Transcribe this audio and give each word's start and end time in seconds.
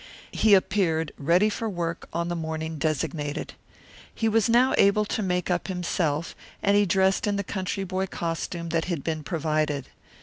He 0.31 0.55
appeared 0.55 1.11
ready 1.19 1.47
for 1.47 1.69
work 1.69 2.09
on 2.11 2.27
the 2.27 2.35
morning 2.35 2.79
designated. 2.79 3.53
He 4.11 4.27
was 4.27 4.49
now 4.49 4.73
able 4.79 5.05
to 5.05 5.21
make 5.21 5.51
up 5.51 5.67
himself, 5.67 6.35
and 6.63 6.75
he 6.75 6.87
dressed 6.87 7.27
in 7.27 7.35
the 7.35 7.43
country 7.43 7.83
boy 7.83 8.07
costume 8.07 8.69
that 8.69 8.85
had 8.85 9.03
been 9.03 9.21
provided. 9.21 9.89